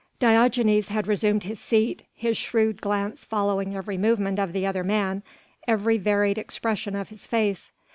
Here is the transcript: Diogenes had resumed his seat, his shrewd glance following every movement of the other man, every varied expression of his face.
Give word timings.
Diogenes 0.17 0.87
had 0.87 1.05
resumed 1.05 1.43
his 1.43 1.59
seat, 1.59 2.01
his 2.15 2.35
shrewd 2.35 2.81
glance 2.81 3.23
following 3.23 3.75
every 3.75 3.99
movement 3.99 4.39
of 4.39 4.51
the 4.51 4.65
other 4.65 4.83
man, 4.83 5.21
every 5.67 5.99
varied 5.99 6.39
expression 6.39 6.95
of 6.95 7.09
his 7.09 7.27
face. 7.27 7.69